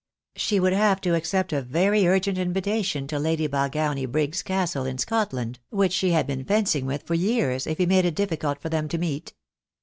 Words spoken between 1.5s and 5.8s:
a very urgent invitation to Lady Balgowny Brigg's Castle in Scotland,